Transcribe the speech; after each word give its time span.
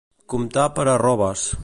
Comptar 0.33 0.65
per 0.79 0.87
arroves. 0.95 1.45